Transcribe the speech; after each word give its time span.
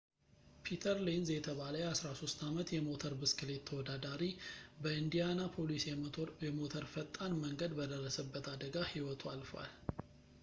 ፒተር 0.65 0.95
ሌንዝ 1.07 1.27
የተባለ 1.33 1.75
የ 1.81 1.89
13 1.97 2.39
ዓመት 2.47 2.69
የሞተር 2.75 3.13
ብስክሌት 3.19 3.61
ተወዳዳሪ 3.69 4.23
በኢንዲያናፖሊስ 4.85 5.85
የሞተር 5.89 6.87
ፈጣን 6.95 7.39
መንገድ 7.45 7.73
በደረሰበት 7.81 8.47
አደጋ 8.55 8.75
ህይወቱ 8.93 9.23
አልፏል 9.35 9.69